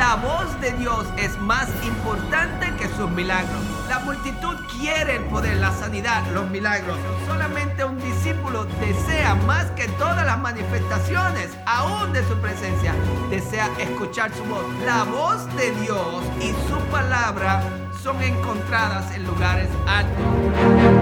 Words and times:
La 0.00 0.14
voz 0.14 0.58
de 0.62 0.72
Dios 0.72 1.04
es 1.18 1.36
más 1.40 1.68
importante 1.84 2.72
que 2.78 2.88
sus 2.96 3.10
milagros. 3.10 3.60
La 3.86 3.98
multitud 3.98 4.56
quiere 4.78 5.16
el 5.16 5.24
poder, 5.24 5.58
la 5.58 5.72
sanidad, 5.72 6.22
los 6.32 6.48
milagros. 6.48 6.96
Solamente 7.26 7.84
un 7.84 7.98
discípulo 8.00 8.64
desea 8.80 9.34
más 9.34 9.66
que 9.72 9.88
todas 9.88 10.24
las 10.24 10.38
manifestaciones, 10.38 11.50
aún 11.66 12.14
de 12.14 12.26
su 12.26 12.34
presencia, 12.38 12.94
desea 13.28 13.68
escuchar 13.78 14.32
su 14.32 14.42
voz. 14.44 14.64
La 14.86 15.04
voz 15.04 15.44
de 15.56 15.70
Dios 15.82 16.24
y 16.40 16.48
su 16.70 16.78
palabra 16.90 17.62
son 18.02 18.22
encontradas 18.22 19.14
en 19.14 19.26
lugares 19.26 19.68
altos. 19.86 20.99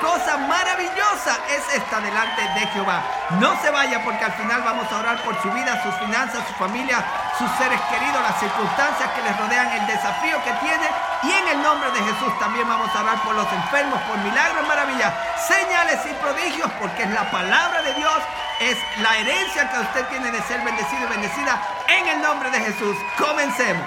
Cosa 0.00 0.36
maravillosa 0.36 1.38
es 1.50 1.74
esta 1.74 2.00
delante 2.00 2.42
de 2.42 2.66
Jehová. 2.68 3.02
No 3.40 3.60
se 3.62 3.70
vaya 3.70 4.02
porque 4.04 4.24
al 4.24 4.32
final 4.32 4.62
vamos 4.62 4.90
a 4.90 4.98
orar 4.98 5.22
por 5.22 5.40
su 5.42 5.50
vida, 5.50 5.82
sus 5.82 5.94
finanzas, 5.96 6.46
su 6.46 6.54
familia, 6.54 7.04
sus 7.38 7.50
seres 7.58 7.80
queridos, 7.90 8.20
las 8.22 8.38
circunstancias 8.38 9.10
que 9.12 9.22
les 9.22 9.36
rodean, 9.38 9.68
el 9.72 9.86
desafío 9.86 10.42
que 10.44 10.52
tiene. 10.60 10.86
Y 11.22 11.32
en 11.32 11.48
el 11.48 11.62
nombre 11.62 11.90
de 11.90 12.00
Jesús 12.00 12.38
también 12.38 12.68
vamos 12.68 12.88
a 12.94 13.00
orar 13.00 13.22
por 13.22 13.34
los 13.34 13.50
enfermos, 13.52 14.00
por 14.02 14.18
milagros, 14.18 14.66
maravillas, 14.66 15.12
señales 15.46 16.00
y 16.06 16.14
prodigios, 16.14 16.70
porque 16.80 17.04
es 17.04 17.10
la 17.10 17.30
palabra 17.30 17.82
de 17.82 17.94
Dios, 17.94 18.18
es 18.60 18.76
la 19.00 19.16
herencia 19.16 19.70
que 19.70 19.80
usted 19.80 20.06
tiene 20.08 20.30
de 20.30 20.42
ser 20.42 20.60
bendecido 20.62 21.06
y 21.06 21.10
bendecida. 21.10 21.60
En 21.88 22.08
el 22.08 22.22
nombre 22.22 22.50
de 22.50 22.60
Jesús, 22.60 22.96
comencemos. 23.18 23.86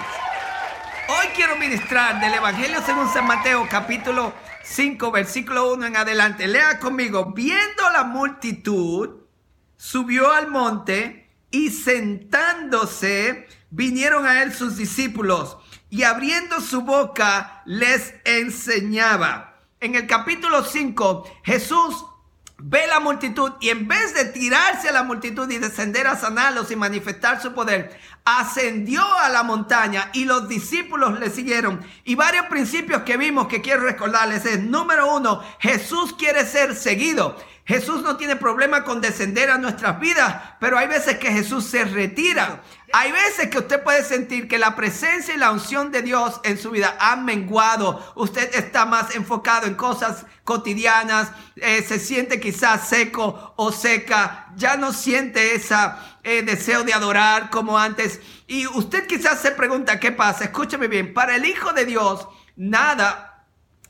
Hoy 1.08 1.28
quiero 1.36 1.54
ministrar 1.56 2.18
del 2.18 2.34
Evangelio 2.34 2.82
según 2.84 3.12
San 3.12 3.26
Mateo 3.26 3.66
capítulo 3.70 4.32
5, 4.68 5.12
versículo 5.12 5.72
1 5.74 5.86
en 5.86 5.96
adelante. 5.96 6.48
Lea 6.48 6.80
conmigo. 6.80 7.32
Viendo 7.32 7.88
la 7.92 8.02
multitud, 8.02 9.22
subió 9.76 10.32
al 10.32 10.48
monte 10.48 11.30
y 11.52 11.70
sentándose, 11.70 13.46
vinieron 13.70 14.26
a 14.26 14.42
él 14.42 14.52
sus 14.52 14.76
discípulos 14.76 15.56
y 15.88 16.02
abriendo 16.02 16.60
su 16.60 16.82
boca 16.82 17.62
les 17.64 18.14
enseñaba. 18.24 19.62
En 19.78 19.94
el 19.94 20.08
capítulo 20.08 20.64
5, 20.64 21.30
Jesús 21.44 22.04
ve 22.68 22.84
la 22.88 22.98
multitud 22.98 23.52
y 23.60 23.68
en 23.68 23.86
vez 23.86 24.12
de 24.12 24.24
tirarse 24.24 24.88
a 24.88 24.92
la 24.92 25.04
multitud 25.04 25.48
y 25.48 25.58
descender 25.58 26.08
a 26.08 26.16
sanarlos 26.16 26.72
y 26.72 26.76
manifestar 26.76 27.40
su 27.40 27.54
poder, 27.54 27.96
ascendió 28.24 29.04
a 29.18 29.28
la 29.28 29.44
montaña 29.44 30.10
y 30.12 30.24
los 30.24 30.48
discípulos 30.48 31.20
le 31.20 31.30
siguieron. 31.30 31.80
Y 32.04 32.16
varios 32.16 32.46
principios 32.46 33.02
que 33.02 33.16
vimos 33.16 33.46
que 33.46 33.62
quiero 33.62 33.82
recordarles 33.82 34.44
es, 34.46 34.60
número 34.60 35.14
uno, 35.14 35.44
Jesús 35.60 36.14
quiere 36.18 36.44
ser 36.44 36.74
seguido. 36.74 37.36
Jesús 37.64 38.02
no 38.02 38.16
tiene 38.16 38.34
problema 38.34 38.82
con 38.82 39.00
descender 39.00 39.50
a 39.50 39.58
nuestras 39.58 40.00
vidas, 40.00 40.36
pero 40.58 40.76
hay 40.76 40.88
veces 40.88 41.18
que 41.18 41.30
Jesús 41.30 41.66
se 41.66 41.84
retira. 41.84 42.62
Hay 42.92 43.10
veces 43.12 43.48
que 43.48 43.58
usted 43.58 43.82
puede 43.82 44.04
sentir 44.04 44.48
que 44.48 44.58
la 44.58 44.76
presencia 44.76 45.34
y 45.34 45.38
la 45.38 45.50
unción 45.50 45.90
de 45.90 46.02
Dios 46.02 46.40
en 46.44 46.56
su 46.58 46.70
vida 46.70 46.96
han 47.00 47.24
menguado. 47.24 48.12
Usted 48.14 48.54
está 48.54 48.86
más 48.86 49.14
enfocado 49.14 49.66
en 49.66 49.74
cosas 49.74 50.24
cotidianas, 50.44 51.30
eh, 51.56 51.82
se 51.82 51.98
siente 51.98 52.38
quizás 52.38 52.88
seco 52.88 53.54
o 53.56 53.72
seca, 53.72 54.52
ya 54.56 54.76
no 54.76 54.92
siente 54.92 55.54
ese 55.54 55.74
eh, 56.22 56.42
deseo 56.42 56.84
de 56.84 56.94
adorar 56.94 57.50
como 57.50 57.78
antes. 57.78 58.20
Y 58.46 58.66
usted 58.68 59.06
quizás 59.06 59.40
se 59.40 59.50
pregunta, 59.50 59.98
¿qué 59.98 60.12
pasa? 60.12 60.44
Escúcheme 60.44 60.86
bien, 60.86 61.12
para 61.12 61.36
el 61.36 61.44
Hijo 61.44 61.72
de 61.72 61.84
Dios, 61.84 62.28
nada 62.54 63.44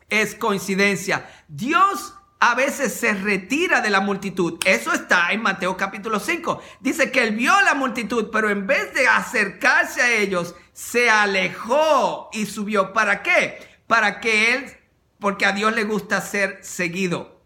es 0.08 0.34
coincidencia. 0.34 1.28
Dios 1.48 2.15
a 2.38 2.54
veces 2.54 2.92
se 2.94 3.14
retira 3.14 3.80
de 3.80 3.90
la 3.90 4.00
multitud. 4.00 4.58
Eso 4.64 4.92
está 4.92 5.32
en 5.32 5.42
Mateo 5.42 5.76
capítulo 5.76 6.20
5. 6.20 6.62
Dice 6.80 7.10
que 7.10 7.22
él 7.22 7.34
vio 7.34 7.58
la 7.62 7.74
multitud, 7.74 8.28
pero 8.30 8.50
en 8.50 8.66
vez 8.66 8.92
de 8.94 9.08
acercarse 9.08 10.02
a 10.02 10.12
ellos, 10.12 10.54
se 10.72 11.08
alejó 11.08 12.28
y 12.32 12.46
subió. 12.46 12.92
¿Para 12.92 13.22
qué? 13.22 13.58
Para 13.86 14.20
que 14.20 14.54
él, 14.54 14.76
porque 15.18 15.46
a 15.46 15.52
Dios 15.52 15.74
le 15.74 15.84
gusta 15.84 16.20
ser 16.20 16.58
seguido. 16.62 17.40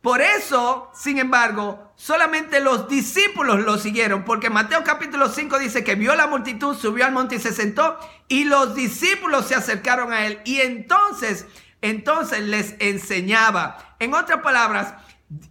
Por 0.00 0.22
eso, 0.22 0.90
sin 0.94 1.18
embargo, 1.18 1.92
solamente 1.94 2.60
los 2.60 2.88
discípulos 2.88 3.60
lo 3.60 3.76
siguieron, 3.76 4.24
porque 4.24 4.48
Mateo 4.48 4.82
capítulo 4.82 5.28
5 5.28 5.58
dice 5.58 5.84
que 5.84 5.94
vio 5.94 6.14
la 6.14 6.26
multitud, 6.26 6.74
subió 6.74 7.04
al 7.04 7.12
monte 7.12 7.34
y 7.34 7.40
se 7.40 7.52
sentó, 7.52 7.98
y 8.26 8.44
los 8.44 8.74
discípulos 8.74 9.46
se 9.48 9.56
acercaron 9.56 10.12
a 10.14 10.24
él. 10.24 10.40
Y 10.46 10.60
entonces 10.60 11.46
entonces 11.82 12.40
les 12.40 12.74
enseñaba. 12.78 13.96
En 13.98 14.14
otras 14.14 14.40
palabras, 14.40 14.94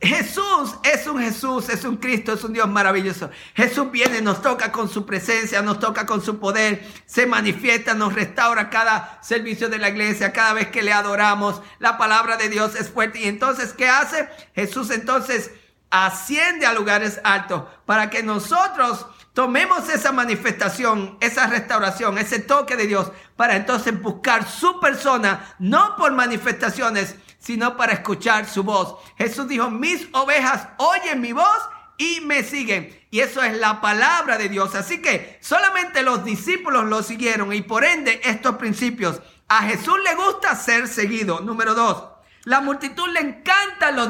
Jesús 0.01 0.75
es 0.83 1.07
un 1.07 1.21
Jesús, 1.21 1.69
es 1.69 1.85
un 1.85 1.95
Cristo, 1.95 2.33
es 2.33 2.43
un 2.43 2.51
Dios 2.51 2.67
maravilloso. 2.67 3.29
Jesús 3.55 3.89
viene, 3.91 4.21
nos 4.21 4.41
toca 4.41 4.73
con 4.73 4.89
su 4.89 5.05
presencia, 5.05 5.61
nos 5.61 5.79
toca 5.79 6.05
con 6.05 6.21
su 6.21 6.37
poder, 6.37 6.85
se 7.05 7.25
manifiesta, 7.25 7.93
nos 7.93 8.13
restaura 8.13 8.69
cada 8.69 9.19
servicio 9.23 9.69
de 9.69 9.77
la 9.77 9.89
iglesia, 9.89 10.33
cada 10.33 10.51
vez 10.51 10.67
que 10.67 10.83
le 10.83 10.91
adoramos. 10.91 11.61
La 11.79 11.97
palabra 11.97 12.35
de 12.35 12.49
Dios 12.49 12.75
es 12.75 12.89
fuerte. 12.89 13.21
Y 13.21 13.27
entonces, 13.29 13.71
¿qué 13.71 13.87
hace? 13.87 14.27
Jesús 14.53 14.89
entonces 14.89 15.51
asciende 15.89 16.65
a 16.65 16.73
lugares 16.73 17.21
altos 17.23 17.63
para 17.85 18.09
que 18.09 18.21
nosotros 18.21 19.05
Tomemos 19.33 19.89
esa 19.89 20.11
manifestación, 20.11 21.17
esa 21.21 21.47
restauración, 21.47 22.17
ese 22.17 22.39
toque 22.39 22.75
de 22.75 22.87
Dios 22.87 23.11
para 23.35 23.55
entonces 23.55 23.99
buscar 24.01 24.49
su 24.49 24.79
persona, 24.79 25.55
no 25.59 25.95
por 25.95 26.11
manifestaciones, 26.11 27.15
sino 27.39 27.77
para 27.77 27.93
escuchar 27.93 28.47
su 28.47 28.63
voz. 28.63 28.95
Jesús 29.17 29.47
dijo, 29.47 29.69
mis 29.69 30.07
ovejas 30.11 30.67
oyen 30.77 31.21
mi 31.21 31.31
voz 31.31 31.59
y 31.97 32.21
me 32.21 32.43
siguen. 32.43 32.97
Y 33.11 33.19
eso 33.19 33.43
es 33.43 33.57
la 33.57 33.81
palabra 33.81 34.37
de 34.37 34.49
Dios. 34.49 34.75
Así 34.75 35.01
que 35.01 35.37
solamente 35.41 36.01
los 36.01 36.23
discípulos 36.23 36.85
lo 36.85 37.03
siguieron 37.03 37.53
y 37.53 37.61
por 37.61 37.83
ende 37.83 38.19
estos 38.23 38.55
principios. 38.55 39.21
A 39.47 39.63
Jesús 39.63 39.97
le 40.03 40.15
gusta 40.15 40.55
ser 40.55 40.87
seguido. 40.87 41.39
Número 41.41 41.75
dos. 41.75 42.18
La 42.45 42.61
multitud 42.61 43.07
le 43.09 43.19
encantan 43.19 43.95
los, 43.95 44.09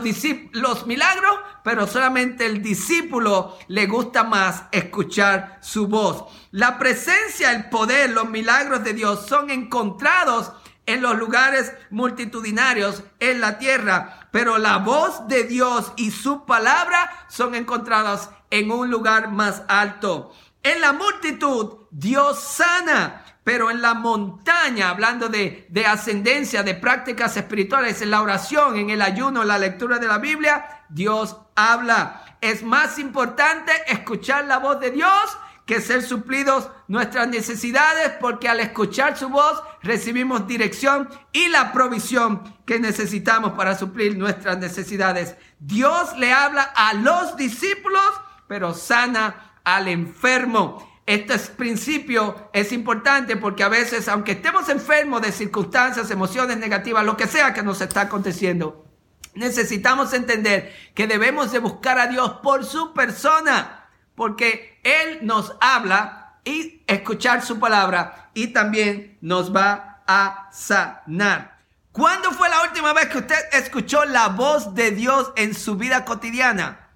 los 0.53 0.87
milagros, 0.87 1.39
pero 1.63 1.87
solamente 1.87 2.45
el 2.45 2.61
discípulo 2.61 3.57
le 3.67 3.87
gusta 3.87 4.23
más 4.23 4.63
escuchar 4.71 5.57
su 5.61 5.87
voz. 5.87 6.25
La 6.51 6.77
presencia, 6.77 7.51
el 7.51 7.69
poder, 7.69 8.11
los 8.11 8.29
milagros 8.29 8.83
de 8.83 8.93
Dios 8.93 9.25
son 9.27 9.49
encontrados 9.49 10.51
en 10.85 11.01
los 11.01 11.17
lugares 11.17 11.73
multitudinarios 11.91 13.03
en 13.19 13.41
la 13.41 13.59
tierra, 13.59 14.27
pero 14.31 14.57
la 14.57 14.77
voz 14.77 15.27
de 15.27 15.43
Dios 15.43 15.91
y 15.97 16.11
su 16.11 16.45
palabra 16.45 17.25
son 17.29 17.53
encontradas 17.53 18.31
en 18.49 18.71
un 18.71 18.89
lugar 18.89 19.31
más 19.31 19.63
alto. 19.67 20.33
En 20.63 20.81
la 20.81 20.93
multitud, 20.93 21.87
Dios 21.91 22.39
sana 22.39 23.23
pero 23.49 23.71
en 23.71 23.81
la 23.81 23.95
montaña, 23.95 24.91
hablando 24.91 25.27
de, 25.27 25.65
de 25.69 25.83
ascendencia, 25.87 26.61
de 26.61 26.75
prácticas 26.75 27.35
espirituales, 27.35 27.99
en 28.03 28.11
la 28.11 28.21
oración, 28.21 28.77
en 28.77 28.91
el 28.91 29.01
ayuno, 29.01 29.41
en 29.41 29.47
la 29.47 29.57
lectura 29.57 29.97
de 29.97 30.05
la 30.05 30.19
Biblia, 30.19 30.83
Dios 30.87 31.35
habla. 31.55 32.37
Es 32.41 32.61
más 32.61 32.99
importante 32.99 33.71
escuchar 33.87 34.45
la 34.45 34.59
voz 34.59 34.79
de 34.79 34.91
Dios 34.91 35.37
que 35.65 35.81
ser 35.81 36.03
suplidos 36.03 36.69
nuestras 36.87 37.27
necesidades, 37.27 38.11
porque 38.21 38.47
al 38.47 38.59
escuchar 38.59 39.17
su 39.17 39.29
voz 39.29 39.63
recibimos 39.81 40.45
dirección 40.45 41.09
y 41.31 41.47
la 41.47 41.71
provisión 41.71 42.55
que 42.67 42.79
necesitamos 42.79 43.53
para 43.53 43.75
suplir 43.75 44.15
nuestras 44.15 44.59
necesidades. 44.59 45.35
Dios 45.59 46.15
le 46.17 46.33
habla 46.33 46.61
a 46.75 46.93
los 46.93 47.35
discípulos, 47.35 48.11
pero 48.47 48.75
sana 48.75 49.48
al 49.63 49.87
enfermo. 49.87 50.87
Este 51.05 51.37
principio 51.39 52.49
es 52.53 52.71
importante 52.71 53.35
porque 53.35 53.63
a 53.63 53.69
veces, 53.69 54.07
aunque 54.07 54.33
estemos 54.33 54.69
enfermos 54.69 55.21
de 55.21 55.31
circunstancias, 55.31 56.11
emociones 56.11 56.57
negativas, 56.57 57.03
lo 57.03 57.17
que 57.17 57.27
sea 57.27 57.53
que 57.53 57.63
nos 57.63 57.81
está 57.81 58.01
aconteciendo, 58.01 58.85
necesitamos 59.33 60.13
entender 60.13 60.73
que 60.93 61.07
debemos 61.07 61.51
de 61.51 61.59
buscar 61.59 61.97
a 61.97 62.07
Dios 62.07 62.33
por 62.43 62.63
su 62.63 62.93
persona, 62.93 63.89
porque 64.15 64.79
Él 64.83 65.19
nos 65.23 65.55
habla 65.61 66.39
y 66.43 66.83
escuchar 66.87 67.43
su 67.43 67.59
palabra 67.59 68.29
y 68.33 68.47
también 68.47 69.17
nos 69.21 69.55
va 69.55 70.03
a 70.05 70.49
sanar. 70.51 71.59
¿Cuándo 71.91 72.31
fue 72.31 72.49
la 72.49 72.61
última 72.63 72.93
vez 72.93 73.07
que 73.07 73.17
usted 73.17 73.39
escuchó 73.53 74.05
la 74.05 74.27
voz 74.29 74.75
de 74.75 74.91
Dios 74.91 75.31
en 75.35 75.53
su 75.55 75.75
vida 75.75 76.05
cotidiana? 76.05 76.88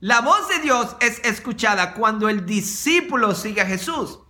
La 0.00 0.20
voz 0.20 0.48
de 0.48 0.60
Dios 0.60 0.94
es 1.00 1.18
escuchada 1.24 1.94
cuando 1.94 2.28
el 2.28 2.46
discípulo 2.46 3.34
sigue 3.34 3.62
a 3.62 3.66
Jesús. 3.66 4.20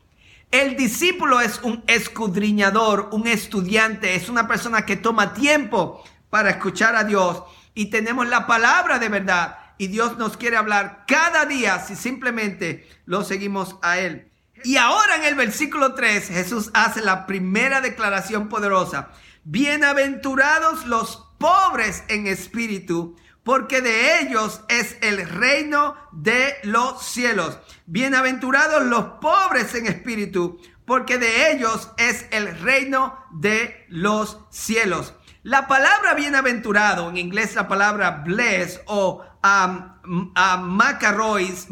El 0.50 0.76
discípulo 0.76 1.42
es 1.42 1.60
un 1.62 1.84
escudriñador, 1.86 3.10
un 3.12 3.26
estudiante, 3.26 4.14
es 4.14 4.30
una 4.30 4.48
persona 4.48 4.86
que 4.86 4.96
toma 4.96 5.34
tiempo 5.34 6.02
para 6.30 6.48
escuchar 6.48 6.96
a 6.96 7.04
Dios 7.04 7.42
y 7.74 7.90
tenemos 7.90 8.26
la 8.28 8.46
palabra 8.46 8.98
de 8.98 9.10
verdad 9.10 9.58
y 9.76 9.88
Dios 9.88 10.16
nos 10.16 10.38
quiere 10.38 10.56
hablar 10.56 11.04
cada 11.06 11.44
día 11.44 11.78
si 11.80 11.96
simplemente 11.96 12.88
lo 13.04 13.22
seguimos 13.22 13.76
a 13.82 13.98
Él. 13.98 14.32
Y 14.64 14.78
ahora 14.78 15.16
en 15.16 15.24
el 15.24 15.34
versículo 15.34 15.92
3 15.92 16.28
Jesús 16.28 16.70
hace 16.72 17.02
la 17.02 17.26
primera 17.26 17.82
declaración 17.82 18.48
poderosa. 18.48 19.10
Bienaventurados 19.44 20.86
los 20.86 21.28
pobres 21.36 22.04
en 22.08 22.26
espíritu, 22.26 23.16
porque 23.48 23.80
de 23.80 24.20
ellos 24.20 24.60
es 24.68 24.98
el 25.00 25.26
reino 25.26 25.96
de 26.12 26.58
los 26.64 27.02
cielos. 27.02 27.58
Bienaventurados 27.86 28.84
los 28.84 29.04
pobres 29.22 29.74
en 29.74 29.86
espíritu, 29.86 30.60
porque 30.84 31.16
de 31.16 31.50
ellos 31.52 31.90
es 31.96 32.26
el 32.30 32.58
reino 32.60 33.18
de 33.30 33.86
los 33.88 34.38
cielos. 34.50 35.14
La 35.44 35.66
palabra 35.66 36.12
bienaventurado, 36.12 37.08
en 37.08 37.16
inglés 37.16 37.54
la 37.54 37.68
palabra 37.68 38.22
bless 38.22 38.82
o 38.84 39.24
um, 39.42 40.30
macarois, 40.66 41.68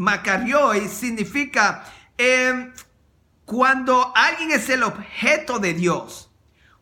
significa 0.88 1.84
em, 2.17 2.73
cuando 3.44 4.14
alguien 4.17 4.50
es 4.50 4.70
el 4.70 4.82
objeto 4.82 5.58
de 5.58 5.75
Dios, 5.75 6.31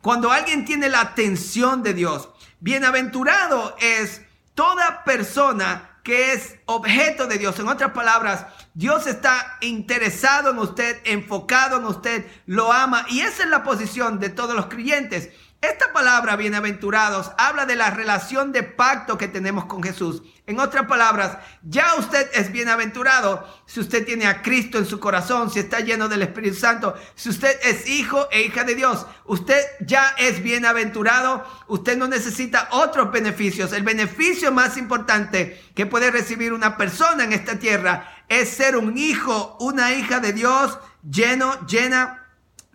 cuando 0.00 0.30
alguien 0.30 0.64
tiene 0.64 0.88
la 0.88 1.00
atención 1.00 1.82
de 1.82 1.94
Dios. 1.94 2.28
Bienaventurado 2.60 3.74
es 3.80 4.23
toda 4.54 5.04
persona 5.04 5.90
que 6.04 6.32
es 6.34 6.56
objeto 6.66 7.26
de 7.26 7.38
Dios. 7.38 7.58
En 7.58 7.68
otras 7.68 7.92
palabras, 7.92 8.46
Dios 8.74 9.06
está 9.06 9.56
interesado 9.62 10.50
en 10.50 10.58
usted, 10.58 11.00
enfocado 11.04 11.78
en 11.78 11.86
usted, 11.86 12.26
lo 12.46 12.72
ama 12.72 13.06
y 13.08 13.20
esa 13.20 13.44
es 13.44 13.48
la 13.48 13.64
posición 13.64 14.20
de 14.20 14.28
todos 14.28 14.54
los 14.54 14.66
creyentes. 14.66 15.30
Esta 15.70 15.94
palabra, 15.94 16.36
bienaventurados, 16.36 17.32
habla 17.38 17.64
de 17.64 17.74
la 17.74 17.88
relación 17.88 18.52
de 18.52 18.64
pacto 18.64 19.16
que 19.16 19.28
tenemos 19.28 19.64
con 19.64 19.82
Jesús. 19.82 20.22
En 20.46 20.60
otras 20.60 20.86
palabras, 20.86 21.38
ya 21.62 21.94
usted 21.94 22.28
es 22.34 22.52
bienaventurado 22.52 23.48
si 23.64 23.80
usted 23.80 24.04
tiene 24.04 24.26
a 24.26 24.42
Cristo 24.42 24.76
en 24.76 24.84
su 24.84 25.00
corazón, 25.00 25.50
si 25.50 25.60
está 25.60 25.80
lleno 25.80 26.06
del 26.06 26.20
Espíritu 26.20 26.56
Santo, 26.56 26.94
si 27.14 27.30
usted 27.30 27.58
es 27.62 27.88
hijo 27.88 28.28
e 28.30 28.42
hija 28.42 28.64
de 28.64 28.74
Dios. 28.74 29.06
Usted 29.24 29.58
ya 29.80 30.14
es 30.18 30.42
bienaventurado, 30.42 31.46
usted 31.68 31.96
no 31.96 32.08
necesita 32.08 32.68
otros 32.72 33.10
beneficios. 33.10 33.72
El 33.72 33.84
beneficio 33.84 34.52
más 34.52 34.76
importante 34.76 35.62
que 35.74 35.86
puede 35.86 36.10
recibir 36.10 36.52
una 36.52 36.76
persona 36.76 37.24
en 37.24 37.32
esta 37.32 37.58
tierra 37.58 38.22
es 38.28 38.50
ser 38.50 38.76
un 38.76 38.98
hijo, 38.98 39.56
una 39.60 39.94
hija 39.94 40.20
de 40.20 40.34
Dios, 40.34 40.78
lleno, 41.02 41.66
llena 41.66 42.23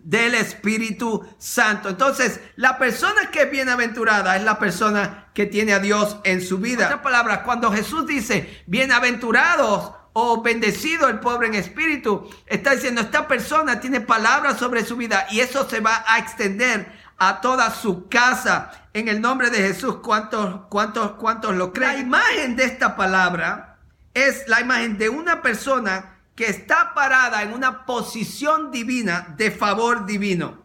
del 0.02 0.34
Espíritu 0.34 1.26
Santo. 1.38 1.88
Entonces, 1.88 2.40
la 2.56 2.78
persona 2.78 3.30
que 3.30 3.42
es 3.42 3.50
bienaventurada 3.50 4.36
es 4.36 4.44
la 4.44 4.58
persona 4.58 5.28
que 5.34 5.46
tiene 5.46 5.72
a 5.72 5.78
Dios 5.78 6.18
en 6.24 6.40
su 6.40 6.58
vida. 6.58 6.90
En 6.90 7.02
palabras, 7.02 7.40
cuando 7.44 7.72
Jesús 7.72 8.06
dice 8.06 8.62
bienaventurados 8.66 9.92
o 10.12 10.42
bendecido 10.42 11.08
el 11.08 11.20
pobre 11.20 11.48
en 11.48 11.54
espíritu, 11.54 12.28
está 12.46 12.74
diciendo 12.74 13.00
esta 13.00 13.28
persona 13.28 13.80
tiene 13.80 14.00
palabras 14.00 14.58
sobre 14.58 14.84
su 14.84 14.96
vida 14.96 15.26
y 15.30 15.40
eso 15.40 15.68
se 15.68 15.80
va 15.80 16.04
a 16.06 16.18
extender 16.18 16.92
a 17.18 17.40
toda 17.40 17.70
su 17.70 18.08
casa 18.08 18.72
en 18.94 19.08
el 19.08 19.20
nombre 19.20 19.50
de 19.50 19.58
Jesús. 19.58 19.96
¿Cuántos, 19.96 20.62
cuántos, 20.68 21.12
cuántos 21.12 21.54
lo 21.54 21.72
creen? 21.72 21.92
La 21.92 21.98
imagen 21.98 22.56
de 22.56 22.64
esta 22.64 22.96
palabra 22.96 23.78
es 24.14 24.48
la 24.48 24.60
imagen 24.60 24.98
de 24.98 25.08
una 25.08 25.42
persona 25.42 26.19
que 26.34 26.46
está 26.46 26.94
parada 26.94 27.42
en 27.42 27.52
una 27.52 27.84
posición 27.84 28.70
divina 28.70 29.34
de 29.36 29.50
favor 29.50 30.06
divino. 30.06 30.64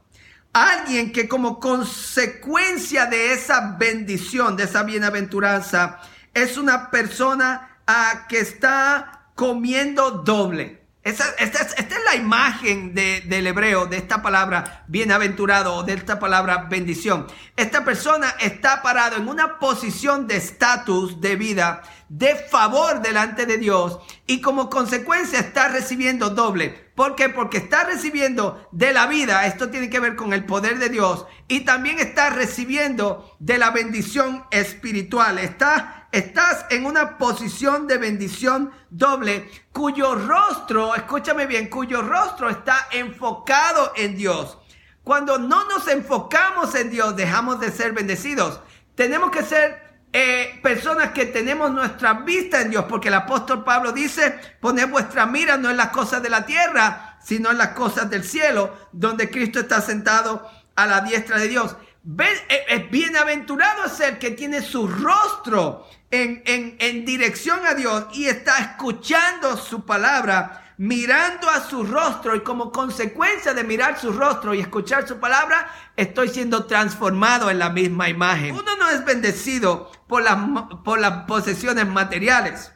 Alguien 0.53 1.11
que 1.11 1.27
como 1.27 1.59
consecuencia 1.59 3.07
de 3.07 3.33
esa 3.33 3.75
bendición, 3.77 4.55
de 4.55 4.63
esa 4.63 4.83
bienaventuranza, 4.83 5.99
es 6.33 6.57
una 6.57 6.89
persona 6.91 7.79
ah, 7.87 8.25
que 8.29 8.39
está 8.39 9.29
comiendo 9.35 10.11
doble. 10.11 10.84
Esta, 11.05 11.23
es 11.37 12.03
la 12.03 12.15
imagen 12.15 12.95
del 12.95 13.45
hebreo, 13.45 13.85
de 13.85 13.97
esta 13.97 14.23
palabra 14.23 14.85
bienaventurado 14.87 15.75
o 15.75 15.83
de 15.83 15.93
esta 15.93 16.17
palabra 16.17 16.65
bendición. 16.67 17.27
Esta 17.55 17.85
persona 17.85 18.33
está 18.39 18.81
parado 18.81 19.17
en 19.17 19.27
una 19.27 19.59
posición 19.59 20.25
de 20.25 20.37
estatus 20.37 21.21
de 21.21 21.35
vida, 21.35 21.83
de 22.09 22.35
favor 22.35 23.03
delante 23.03 23.45
de 23.45 23.59
Dios 23.59 23.99
y 24.25 24.41
como 24.41 24.67
consecuencia 24.71 25.39
está 25.39 25.67
recibiendo 25.67 26.31
doble. 26.31 26.85
¿Por 26.95 27.15
qué? 27.15 27.29
Porque 27.29 27.57
está 27.57 27.83
recibiendo 27.83 28.67
de 28.71 28.91
la 28.91 29.05
vida, 29.05 29.45
esto 29.45 29.69
tiene 29.69 29.91
que 29.91 29.99
ver 29.99 30.15
con 30.15 30.33
el 30.33 30.45
poder 30.45 30.79
de 30.79 30.89
Dios, 30.89 31.27
y 31.47 31.61
también 31.61 31.99
está 31.99 32.29
recibiendo 32.29 33.35
de 33.39 33.57
la 33.57 33.69
bendición 33.69 34.45
espiritual. 34.49 35.37
Está 35.37 36.04
Estás 36.15 36.65
en 36.69 36.85
una 36.85 37.17
posición 37.17 37.87
de 37.87 37.97
bendición 37.97 38.71
doble 38.89 39.49
cuyo 39.73 40.15
rostro, 40.15 40.95
escúchame 40.95 41.45
bien, 41.45 41.69
cuyo 41.69 42.01
rostro 42.01 42.49
está 42.49 42.87
enfocado 42.93 43.91
en 43.97 44.15
Dios. 44.15 44.57
Cuando 45.03 45.37
no 45.37 45.65
nos 45.65 45.89
enfocamos 45.89 46.73
en 46.75 46.89
Dios, 46.89 47.17
dejamos 47.17 47.59
de 47.59 47.69
ser 47.69 47.91
bendecidos. 47.91 48.61
Tenemos 48.95 49.29
que 49.29 49.43
ser 49.43 49.99
eh, 50.13 50.57
personas 50.63 51.11
que 51.11 51.25
tenemos 51.25 51.69
nuestra 51.71 52.13
vista 52.13 52.61
en 52.61 52.69
Dios, 52.69 52.85
porque 52.87 53.09
el 53.09 53.15
apóstol 53.15 53.65
Pablo 53.65 53.91
dice, 53.91 54.39
poned 54.61 54.87
vuestra 54.87 55.25
mira 55.25 55.57
no 55.57 55.69
en 55.69 55.75
las 55.75 55.89
cosas 55.89 56.23
de 56.23 56.29
la 56.29 56.45
tierra, 56.45 57.19
sino 57.21 57.51
en 57.51 57.57
las 57.57 57.71
cosas 57.71 58.09
del 58.09 58.23
cielo, 58.23 58.73
donde 58.93 59.29
Cristo 59.29 59.59
está 59.59 59.81
sentado 59.81 60.49
a 60.77 60.85
la 60.85 61.01
diestra 61.01 61.39
de 61.39 61.49
Dios. 61.49 61.75
Eh, 62.19 62.65
es 62.69 62.91
bienaventurado 62.91 63.85
es 63.85 63.99
el 63.99 64.19
que 64.19 64.31
tiene 64.31 64.61
su 64.61 64.87
rostro 64.87 65.87
en, 66.23 67.05
dirección 67.05 67.65
a 67.65 67.73
Dios 67.73 68.05
y 68.13 68.25
está 68.25 68.57
escuchando 68.59 69.57
su 69.57 69.85
palabra, 69.85 70.73
mirando 70.77 71.49
a 71.49 71.61
su 71.61 71.83
rostro 71.83 72.35
y 72.35 72.41
como 72.41 72.71
consecuencia 72.71 73.53
de 73.53 73.63
mirar 73.63 73.99
su 73.99 74.11
rostro 74.11 74.53
y 74.53 74.59
escuchar 74.59 75.07
su 75.07 75.19
palabra, 75.19 75.69
estoy 75.95 76.29
siendo 76.29 76.65
transformado 76.65 77.49
en 77.49 77.59
la 77.59 77.69
misma 77.69 78.09
imagen. 78.09 78.55
Uno 78.55 78.75
no 78.77 78.89
es 78.89 79.03
bendecido 79.05 79.91
por 80.07 80.23
las, 80.23 80.37
por 80.83 80.99
las 80.99 81.25
posesiones 81.25 81.87
materiales. 81.87 82.71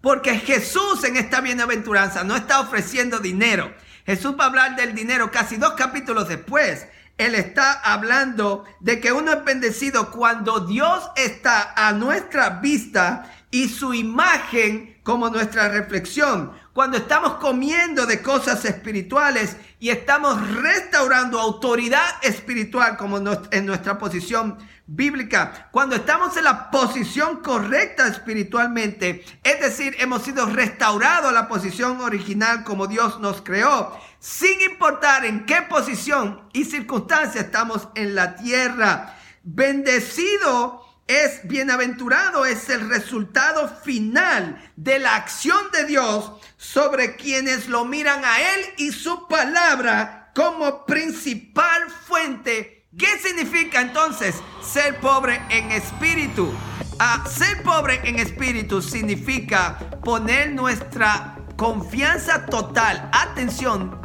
Porque 0.00 0.38
Jesús 0.38 1.04
en 1.04 1.16
esta 1.16 1.40
bienaventuranza 1.40 2.24
no 2.24 2.34
está 2.34 2.60
ofreciendo 2.60 3.20
dinero. 3.20 3.72
Jesús 4.04 4.34
va 4.38 4.44
a 4.44 4.48
hablar 4.48 4.76
del 4.76 4.94
dinero 4.94 5.30
casi 5.30 5.56
dos 5.56 5.74
capítulos 5.74 6.28
después. 6.28 6.86
Él 7.18 7.34
está 7.34 7.72
hablando 7.72 8.64
de 8.80 9.00
que 9.00 9.12
uno 9.12 9.32
es 9.32 9.44
bendecido 9.44 10.10
cuando 10.10 10.60
Dios 10.60 11.10
está 11.16 11.72
a 11.76 11.92
nuestra 11.92 12.60
vista 12.60 13.30
y 13.50 13.68
su 13.68 13.94
imagen 13.94 14.98
como 15.02 15.28
nuestra 15.28 15.68
reflexión. 15.68 16.52
Cuando 16.72 16.96
estamos 16.96 17.34
comiendo 17.34 18.06
de 18.06 18.22
cosas 18.22 18.64
espirituales 18.64 19.56
y 19.78 19.90
estamos 19.90 20.40
restaurando 20.56 21.38
autoridad 21.38 22.06
espiritual 22.22 22.96
como 22.96 23.18
en 23.18 23.66
nuestra 23.66 23.98
posición 23.98 24.56
bíblica. 24.86 25.68
Cuando 25.70 25.96
estamos 25.96 26.34
en 26.38 26.44
la 26.44 26.70
posición 26.70 27.42
correcta 27.42 28.08
espiritualmente, 28.08 29.22
es 29.42 29.60
decir, 29.60 29.96
hemos 29.98 30.22
sido 30.22 30.46
restaurados 30.46 31.28
a 31.28 31.32
la 31.32 31.46
posición 31.46 32.00
original 32.00 32.64
como 32.64 32.86
Dios 32.86 33.20
nos 33.20 33.42
creó 33.42 33.94
sin 34.18 34.60
importar 34.62 35.24
en 35.24 35.44
qué 35.46 35.62
posición 35.62 36.48
y 36.52 36.64
circunstancia 36.64 37.40
estamos 37.40 37.88
en 37.96 38.14
la 38.14 38.36
tierra. 38.36 39.18
Bendecido 39.42 40.91
es, 41.06 41.46
bienaventurado 41.46 42.46
es 42.46 42.68
el 42.68 42.88
resultado 42.88 43.68
final 43.82 44.70
de 44.76 44.98
la 44.98 45.16
acción 45.16 45.58
de 45.72 45.84
Dios 45.84 46.32
sobre 46.56 47.16
quienes 47.16 47.68
lo 47.68 47.84
miran 47.84 48.24
a 48.24 48.40
Él 48.40 48.60
y 48.78 48.92
su 48.92 49.26
palabra 49.28 50.30
como 50.34 50.86
principal 50.86 51.90
fuente. 51.90 52.86
¿Qué 52.96 53.18
significa 53.18 53.80
entonces 53.80 54.36
ser 54.62 55.00
pobre 55.00 55.40
en 55.50 55.72
espíritu? 55.72 56.52
Ah, 56.98 57.24
ser 57.26 57.62
pobre 57.62 58.00
en 58.04 58.18
espíritu 58.18 58.82
significa 58.82 59.78
poner 60.04 60.52
nuestra 60.52 61.38
confianza 61.56 62.46
total, 62.46 63.08
atención, 63.12 64.00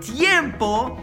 tiempo 0.00 1.02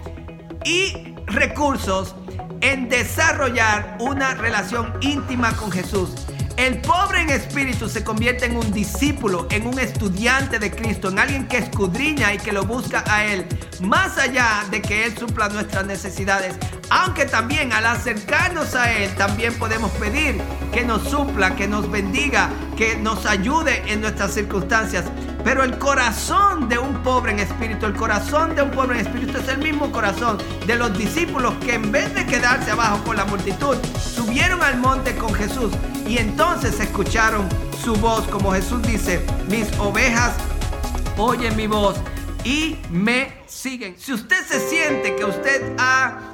y 0.65 1.15
recursos 1.27 2.15
en 2.62 2.89
desarrollar 2.89 3.98
una 4.00 4.34
relación 4.34 4.94
íntima 5.01 5.56
con 5.56 5.72
Jesús. 5.72 6.12
El 6.60 6.82
pobre 6.82 7.22
en 7.22 7.30
espíritu 7.30 7.88
se 7.88 8.04
convierte 8.04 8.46
en 8.46 8.58
un 8.58 8.74
discípulo, 8.74 9.48
en 9.50 9.66
un 9.66 9.80
estudiante 9.80 10.60
de 10.60 10.70
Cristo, 10.70 11.08
en 11.08 11.20
alguien 11.20 11.48
que 11.48 11.58
escudriña 11.58 12.34
y 12.34 12.38
que 12.38 12.51
lo 12.51 12.66
busca 12.66 13.01
a 13.08 13.24
Él, 13.24 13.46
más 13.80 14.18
allá 14.18 14.66
de 14.70 14.82
que 14.82 15.06
Él 15.06 15.18
supla 15.18 15.48
nuestras 15.48 15.86
necesidades. 15.86 16.58
Aunque 16.89 17.24
también 17.25 17.72
al 17.72 17.86
acercarnos 17.86 18.75
a 18.75 18.92
Él, 18.92 19.10
también 19.16 19.54
podemos 19.54 19.89
pedir 19.92 20.36
que 20.74 20.84
nos 20.84 21.08
supla, 21.10 21.56
que 21.56 21.66
nos 21.66 21.89
bendiga, 21.89 22.50
que 22.75 22.98
nos 22.98 23.25
ayude 23.25 23.82
en 23.88 24.01
nuestras 24.01 24.34
circunstancias. 24.34 25.06
Pero 25.50 25.63
el 25.63 25.79
corazón 25.79 26.70
de 26.70 26.77
un 26.77 27.01
pobre 27.01 27.32
en 27.32 27.39
espíritu, 27.39 27.88
el 27.88 27.96
corazón 27.96 28.56
de 28.56 28.62
un 28.62 28.70
pobre 28.70 29.00
en 29.00 29.08
espíritu 29.08 29.39
es 29.39 29.48
el 29.48 29.58
mismo 29.58 29.91
corazón 29.91 30.38
de 30.68 30.75
los 30.75 30.96
discípulos 30.96 31.56
que 31.65 31.74
en 31.74 31.91
vez 31.91 32.13
de 32.13 32.24
quedarse 32.27 32.70
abajo 32.70 33.03
con 33.03 33.18
la 33.18 33.25
multitud, 33.25 33.75
subieron 34.00 34.62
al 34.62 34.77
monte 34.77 35.15
con 35.15 35.34
Jesús 35.34 35.74
y 36.08 36.20
entonces 36.20 36.79
escucharon 36.79 37.50
su 37.84 37.96
voz, 37.96 38.27
como 38.27 38.51
Jesús 38.51 38.84
dice, 38.84 39.25
mis 39.50 39.75
ovejas 39.79 40.36
oyen 41.18 41.56
mi 41.56 41.65
voz 41.65 41.96
y 42.44 42.77
me 42.91 43.34
siguen. 43.48 43.96
Si 43.98 44.13
usted 44.13 44.46
se 44.46 44.60
siente 44.60 45.15
que 45.15 45.25
usted 45.25 45.75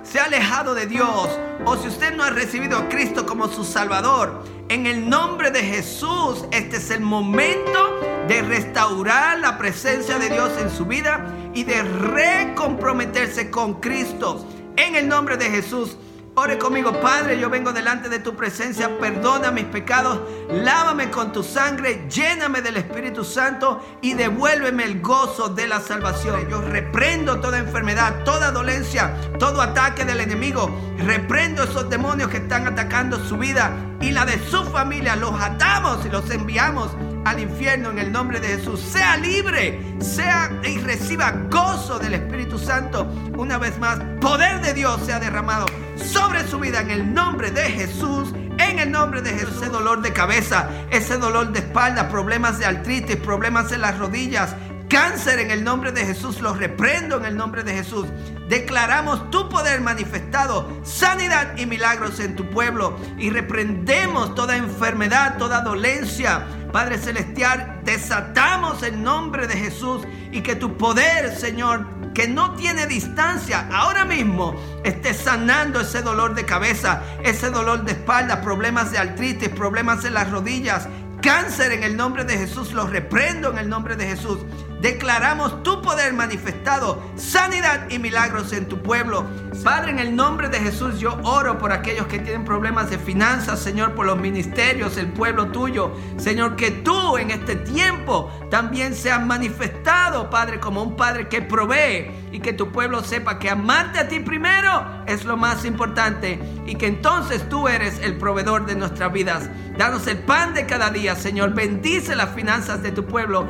se 0.03 0.19
ha 0.19 0.25
alejado 0.25 0.75
de 0.75 0.87
Dios 0.87 1.29
o 1.63 1.77
si 1.77 1.87
usted 1.87 2.13
no 2.17 2.25
ha 2.25 2.31
recibido 2.31 2.77
a 2.77 2.89
Cristo 2.89 3.25
como 3.25 3.47
su 3.47 3.63
Salvador, 3.63 4.43
en 4.67 4.87
el 4.87 5.07
nombre 5.07 5.51
de 5.51 5.61
Jesús, 5.61 6.43
este 6.51 6.77
es 6.77 6.91
el 6.91 6.99
momento 6.99 7.94
de 8.27 8.41
restaurar 8.41 9.39
la 9.39 9.57
presencia 9.57 10.17
de 10.17 10.29
Dios 10.29 10.51
en 10.59 10.69
su 10.69 10.85
vida 10.85 11.25
y 11.53 11.63
de 11.63 11.83
recomprometerse 11.83 13.49
con 13.49 13.75
Cristo. 13.81 14.45
En 14.77 14.95
el 14.95 15.07
nombre 15.07 15.37
de 15.37 15.49
Jesús, 15.49 15.97
Ore 16.37 16.57
conmigo, 16.57 16.99
Padre, 16.99 17.39
yo 17.39 17.49
vengo 17.49 17.71
delante 17.71 18.09
de 18.09 18.19
tu 18.19 18.35
presencia, 18.35 18.99
perdona 18.99 19.51
mis 19.51 19.63
pecados, 19.63 20.19
lávame 20.49 21.09
con 21.09 21.31
tu 21.31 21.43
sangre, 21.43 22.09
lléname 22.09 22.61
del 22.61 22.75
Espíritu 22.75 23.23
Santo 23.23 23.81
y 24.01 24.15
devuélveme 24.15 24.83
el 24.83 25.01
gozo 25.01 25.47
de 25.47 25.65
la 25.65 25.79
salvación. 25.79 26.49
Yo 26.49 26.59
reprendo 26.59 27.39
toda 27.39 27.57
enfermedad, 27.57 28.25
toda 28.25 28.51
dolencia, 28.51 29.15
todo 29.39 29.61
ataque 29.61 30.03
del 30.03 30.19
enemigo. 30.19 30.69
Reprendo 30.97 31.63
esos 31.63 31.89
demonios 31.89 32.29
que 32.29 32.37
están 32.37 32.67
atacando 32.67 33.17
su 33.25 33.37
vida 33.37 33.71
y 34.01 34.11
la 34.11 34.25
de 34.25 34.37
su 34.49 34.65
familia. 34.65 35.15
Los 35.15 35.41
atamos 35.41 36.05
y 36.05 36.09
los 36.09 36.29
enviamos 36.29 36.91
al 37.25 37.39
infierno 37.39 37.89
en 37.89 37.99
el 37.99 38.11
nombre 38.11 38.39
de 38.39 38.47
Jesús. 38.47 38.79
Sea 38.79 39.17
libre, 39.17 39.79
sea 39.99 40.49
y 40.63 40.77
reciba 40.77 41.31
gozo 41.49 41.99
del 41.99 42.13
Espíritu 42.13 42.57
Santo. 42.57 43.05
Una 43.37 43.57
vez 43.57 43.77
más, 43.79 43.99
poder 44.21 44.61
de 44.61 44.73
Dios 44.73 45.01
sea 45.05 45.19
derramado 45.19 45.65
sobre 45.97 46.47
su 46.47 46.59
vida 46.59 46.81
en 46.81 46.91
el 46.91 47.13
nombre 47.13 47.51
de 47.51 47.63
Jesús. 47.63 48.33
En 48.57 48.79
el 48.79 48.89
nombre 48.89 49.21
de 49.21 49.31
Jesús, 49.31 49.57
ese 49.57 49.69
dolor 49.69 50.01
de 50.01 50.13
cabeza, 50.13 50.69
ese 50.89 51.17
dolor 51.17 51.51
de 51.51 51.59
espalda, 51.59 52.07
problemas 52.07 52.57
de 52.57 52.65
artritis, 52.65 53.17
problemas 53.17 53.73
en 53.73 53.81
las 53.81 53.97
rodillas, 53.97 54.55
cáncer 54.87 55.39
en 55.39 55.51
el 55.51 55.63
nombre 55.63 55.91
de 55.91 56.05
Jesús, 56.05 56.39
los 56.39 56.57
reprendo 56.57 57.17
en 57.17 57.25
el 57.25 57.35
nombre 57.35 57.63
de 57.63 57.73
Jesús. 57.73 58.07
Declaramos 58.47 59.29
tu 59.29 59.49
poder 59.49 59.81
manifestado, 59.81 60.69
sanidad 60.83 61.57
y 61.57 61.65
milagros 61.65 62.19
en 62.19 62.35
tu 62.35 62.49
pueblo 62.49 62.97
y 63.17 63.29
reprendemos 63.29 64.35
toda 64.35 64.55
enfermedad, 64.55 65.37
toda 65.37 65.61
dolencia. 65.61 66.45
Padre 66.75 66.97
Celestial, 66.97 67.79
desatamos 67.85 68.83
el 68.83 69.01
nombre 69.01 69.47
de 69.47 69.55
Jesús 69.55 70.01
y 70.33 70.41
que 70.41 70.57
tu 70.57 70.75
poder, 70.75 71.33
Señor, 71.33 71.87
que 72.13 72.27
no 72.27 72.53
tiene 72.55 72.85
distancia, 72.85 73.69
ahora 73.71 74.03
mismo 74.03 74.53
esté 74.83 75.13
sanando 75.13 75.79
ese 75.79 76.01
dolor 76.01 76.35
de 76.35 76.43
cabeza, 76.43 77.01
ese 77.23 77.49
dolor 77.49 77.85
de 77.85 77.93
espalda, 77.93 78.41
problemas 78.41 78.91
de 78.91 78.97
artritis, 78.97 79.47
problemas 79.47 80.03
en 80.03 80.15
las 80.15 80.29
rodillas, 80.29 80.89
cáncer 81.21 81.71
en 81.71 81.83
el 81.83 81.95
nombre 81.95 82.25
de 82.25 82.37
Jesús, 82.37 82.73
lo 82.73 82.85
reprendo 82.87 83.51
en 83.51 83.57
el 83.57 83.69
nombre 83.69 83.95
de 83.95 84.07
Jesús. 84.07 84.39
Declaramos 84.81 85.63
tu 85.63 85.81
poder 85.81 86.13
manifestado, 86.13 87.01
sanidad 87.15 87.89
y 87.89 87.97
milagros 87.97 88.53
en 88.53 88.67
tu 88.67 88.81
pueblo. 88.81 89.25
Padre, 89.63 89.91
en 89.91 89.99
el 89.99 90.15
nombre 90.15 90.49
de 90.49 90.59
Jesús 90.59 90.99
yo 90.99 91.17
oro 91.23 91.57
por 91.57 91.71
aquellos 91.71 92.07
que 92.07 92.19
tienen 92.19 92.45
problemas 92.45 92.89
de 92.89 92.99
finanzas, 92.99 93.59
Señor, 93.59 93.95
por 93.95 94.05
los 94.05 94.17
ministerios, 94.17 94.97
el 94.97 95.07
pueblo 95.07 95.47
tuyo. 95.47 95.91
Señor, 96.17 96.55
que 96.55 96.71
tú 96.71 97.17
en 97.17 97.31
este 97.31 97.55
tiempo 97.55 98.31
también 98.51 98.93
seas 98.93 99.25
manifestado, 99.25 100.29
Padre, 100.29 100.59
como 100.59 100.83
un 100.83 100.95
Padre 100.95 101.29
que 101.29 101.41
provee 101.41 102.11
y 102.31 102.39
que 102.39 102.53
tu 102.53 102.71
pueblo 102.71 103.03
sepa 103.03 103.39
que 103.39 103.49
amarte 103.49 103.99
a 103.99 104.07
ti 104.07 104.19
primero 104.19 105.03
es 105.07 105.23
lo 105.25 105.37
más 105.37 105.65
importante 105.65 106.39
y 106.65 106.75
que 106.75 106.87
entonces 106.87 107.47
tú 107.49 107.67
eres 107.67 107.99
el 107.99 108.17
proveedor 108.17 108.65
de 108.65 108.75
nuestras 108.75 109.11
vidas. 109.11 109.49
Danos 109.77 110.07
el 110.07 110.19
pan 110.19 110.53
de 110.53 110.65
cada 110.65 110.89
día, 110.89 111.15
Señor. 111.15 111.53
Bendice 111.53 112.15
las 112.15 112.29
finanzas 112.29 112.81
de 112.81 112.91
tu 112.91 113.05
pueblo 113.05 113.47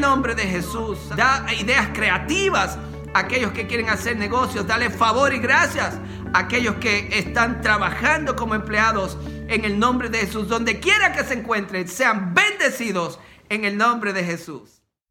nombre 0.00 0.34
de 0.34 0.44
Jesús. 0.44 0.98
Da 1.16 1.46
ideas 1.54 1.88
creativas 1.92 2.78
a 3.14 3.20
aquellos 3.20 3.52
que 3.52 3.66
quieren 3.66 3.88
hacer 3.88 4.16
negocios. 4.16 4.66
Dale 4.66 4.90
favor 4.90 5.32
y 5.32 5.38
gracias 5.38 5.98
a 6.32 6.40
aquellos 6.40 6.76
que 6.76 7.08
están 7.18 7.60
trabajando 7.60 8.36
como 8.36 8.54
empleados 8.54 9.18
en 9.48 9.64
el 9.64 9.78
nombre 9.78 10.08
de 10.08 10.18
Jesús. 10.18 10.48
Donde 10.48 10.80
quiera 10.80 11.12
que 11.12 11.24
se 11.24 11.34
encuentren, 11.34 11.86
sean 11.88 12.34
bendecidos 12.34 13.18
en 13.48 13.64
el 13.64 13.76
nombre 13.76 14.12
de 14.12 14.24
Jesús. 14.24 14.79